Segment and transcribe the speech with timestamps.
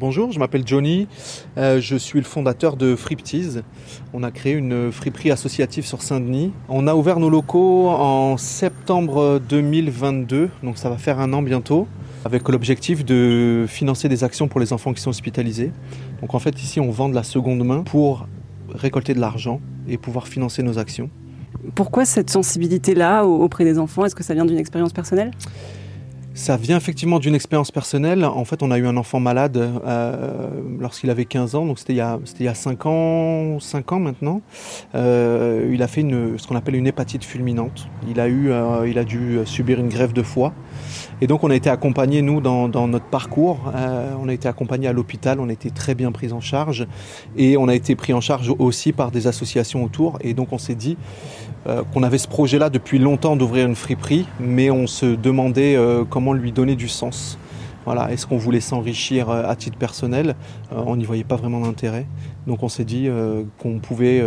[0.00, 1.08] Bonjour, je m'appelle Johnny,
[1.58, 3.62] euh, je suis le fondateur de Friptease.
[4.14, 6.54] On a créé une friperie associative sur Saint-Denis.
[6.70, 11.86] On a ouvert nos locaux en septembre 2022, donc ça va faire un an bientôt,
[12.24, 15.70] avec l'objectif de financer des actions pour les enfants qui sont hospitalisés.
[16.22, 18.26] Donc en fait ici on vend de la seconde main pour
[18.74, 21.10] récolter de l'argent et pouvoir financer nos actions.
[21.74, 24.06] Pourquoi cette sensibilité-là auprès des enfants?
[24.06, 25.32] Est-ce que ça vient d'une expérience personnelle?
[26.34, 28.24] Ça vient effectivement d'une expérience personnelle.
[28.24, 30.48] En fait, on a eu un enfant malade euh,
[30.78, 33.92] lorsqu'il avait 15 ans, donc c'était il, y a, il y a 5 ans, 5
[33.92, 34.40] ans maintenant.
[34.94, 37.88] Euh, il a fait ce qu'on appelle une hépatite fulminante.
[38.08, 40.52] Il a, eu, euh, il a dû subir une grève de foie.
[41.20, 43.72] Et donc on a été accompagnés, nous, dans, notre parcours.
[44.22, 46.86] on a été accompagnés à l'hôpital, on a été très bien pris en charge.
[47.36, 50.18] Et on a été pris en charge aussi par des associations autour.
[50.22, 50.96] Et donc on s'est dit
[51.92, 56.52] qu'on avait ce projet-là depuis longtemps d'ouvrir une friperie, mais on se demandait comment lui
[56.52, 57.38] donner du sens.
[57.86, 60.34] Voilà, est-ce qu'on voulait s'enrichir euh, à titre personnel?
[60.72, 62.06] Euh, On n'y voyait pas vraiment d'intérêt.
[62.46, 64.22] Donc on s'est dit euh, qu'on pouvait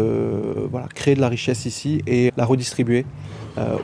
[0.95, 3.05] créer de la richesse ici et la redistribuer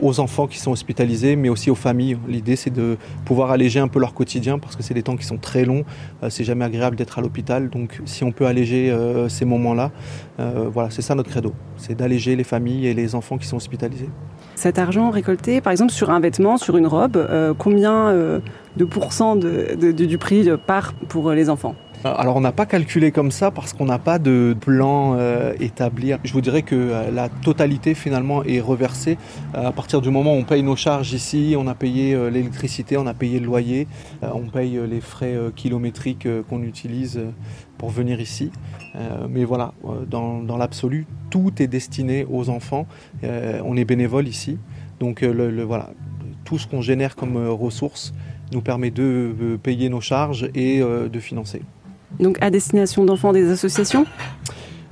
[0.01, 2.17] aux enfants qui sont hospitalisés, mais aussi aux familles.
[2.27, 5.25] L'idée c'est de pouvoir alléger un peu leur quotidien parce que c'est des temps qui
[5.25, 5.83] sont très longs.
[6.29, 7.69] c'est jamais agréable d'être à l'hôpital.
[7.69, 8.95] Donc si on peut alléger
[9.29, 9.91] ces moments-là,
[10.37, 11.53] voilà, c'est ça notre credo.
[11.77, 14.09] C'est d'alléger les familles et les enfants qui sont hospitalisés.
[14.59, 18.39] Cet argent récolté, par exemple, sur un vêtement, sur une robe, euh, combien euh,
[18.75, 21.75] de pourcents du prix part pour les enfants?
[22.05, 26.13] Alors on n'a pas calculé comme ça parce qu'on n'a pas de plan euh, établi.
[26.23, 29.17] Je vous dirais que la totalité finalement est reversée
[29.53, 33.05] à partir du moment où on paye nos charges ici, on a payé l'électricité, on
[33.05, 33.87] a payé le loyer,
[34.21, 37.19] on paye les frais kilométriques qu'on utilise
[37.77, 38.51] pour venir ici.
[39.29, 39.73] mais voilà,
[40.09, 42.87] dans, dans l'absolu, tout est destiné aux enfants.
[43.23, 44.57] on est bénévole ici.
[44.99, 45.89] Donc le, voilà,
[46.45, 48.13] tout ce qu'on génère comme ressources
[48.51, 51.61] nous permet de payer nos charges et de financer.
[52.19, 54.05] Donc à destination d'enfants des associations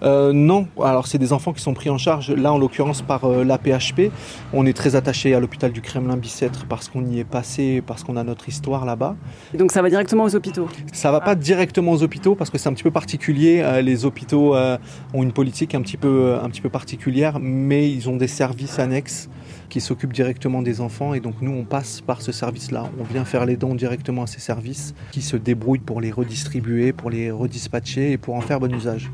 [0.04, 3.26] euh, non, alors c'est des enfants qui sont pris en charge, là en l'occurrence par
[3.26, 4.12] euh, l'APHP.
[4.54, 8.18] On est très attaché à l'hôpital du Kremlin-Bicêtre parce qu'on y est passé, parce qu'on
[8.18, 9.16] a notre histoire là-bas.
[9.54, 10.68] Donc ça va directement aux hôpitaux?
[10.94, 13.62] Ça va pas directement aux hôpitaux parce que c'est un petit peu particulier.
[13.62, 18.10] Euh, les hôpitaux ont une politique un petit, peu, un petit peu particulière, mais ils
[18.10, 19.30] ont des services annexes
[19.70, 22.86] qui s'occupent directement des enfants et donc nous on passe par ce service-là.
[23.00, 26.94] On vient faire les dons directement à ces services qui se débrouillent pour les redistribuer,
[26.94, 29.10] pour les redispatcher et pour en faire bon usage.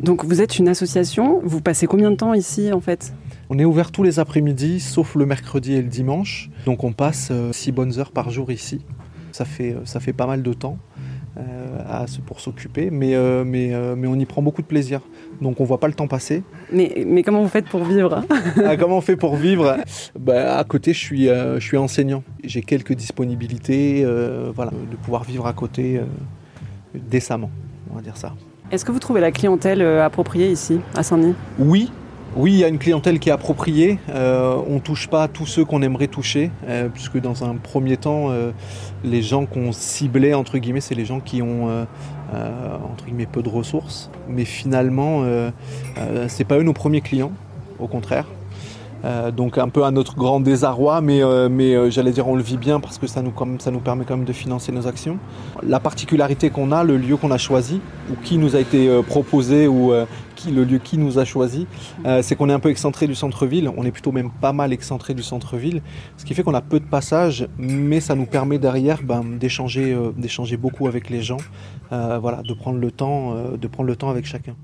[0.00, 3.12] Donc vous êtes une association, vous passez combien de temps ici en fait?
[3.50, 6.50] On est ouvert tous les après-midi, sauf le mercredi et le dimanche.
[6.66, 8.84] Donc on passe 6 euh, bonnes heures par jour ici.
[9.32, 10.78] Ça fait, euh, ça fait pas mal de temps
[11.38, 15.00] euh, pour s'occuper, mais, mais, mais on y prend beaucoup de plaisir.
[15.40, 16.42] Donc on voit pas le temps passer.
[16.72, 18.22] Mais, mais comment vous faites pour vivre?
[18.64, 19.78] Ah, Comment on fait pour vivre?
[20.18, 22.22] Bah, À côté, je suis, je suis enseignant.
[22.44, 24.04] J'ai quelques disponibilités
[24.54, 26.00] voilà, de pouvoir vivre à côté
[26.94, 27.50] décemment,
[27.90, 28.34] on va dire ça.
[28.70, 31.34] Est-ce que vous trouvez la clientèle euh, appropriée ici, à Saint-Denis?
[31.58, 31.90] Oui,
[32.36, 33.98] oui, il y a une clientèle qui est appropriée.
[34.10, 37.96] Euh, on ne touche pas tous ceux qu'on aimerait toucher, euh, puisque dans un premier
[37.96, 38.30] temps,
[39.02, 41.86] les gens qu'on ciblait, entre guillemets, c'est les gens qui ont
[42.30, 44.10] entre guillemets, peu de ressources.
[44.28, 47.32] Mais finalement, ce n'est pas eux nos premiers clients,
[47.78, 48.26] au contraire.
[49.04, 52.34] Euh, donc un peu à notre grand désarroi, mais, euh, mais euh, j'allais dire on
[52.34, 54.86] le vit bien parce que ça nous, ça nous permet quand même de financer nos
[54.86, 55.18] actions.
[55.62, 59.68] La particularité qu'on a, le lieu qu'on a choisi, ou qui nous a été proposé,
[59.68, 59.92] ou
[60.34, 61.66] qui, le lieu qui nous a choisi,
[62.22, 63.70] c'est qu'on est un peu excentré du centre-ville.
[63.76, 65.82] On est plutôt même pas mal excentré du centre-ville,
[66.16, 69.96] ce qui fait qu'on a peu de passages, mais ça nous permet derrière ben, d'échanger,
[70.16, 71.38] d'échanger beaucoup avec les gens,
[71.90, 74.54] voilà, de prendre le temps, de prendre le temps avec chacun.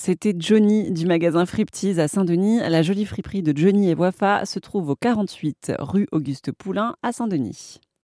[0.00, 2.60] C'était Johnny du magasin Friptease à Saint-Denis.
[2.60, 7.10] La jolie friperie de Johnny et Wafa se trouve au 48 rue Auguste Poulain à
[7.10, 7.80] Saint-Denis.